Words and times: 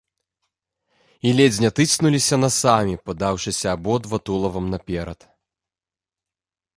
І 1.31 1.33
ледзь 1.39 1.59
не 1.65 1.69
тыцнуліся 1.79 2.35
насамі, 2.45 2.95
падаўшыся 3.09 3.67
абодва 3.75 4.15
тулавам 4.31 4.65
наперад. 4.73 5.19